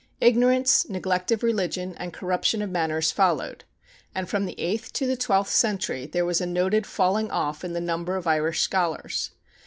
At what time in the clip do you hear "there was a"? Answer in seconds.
6.07-6.47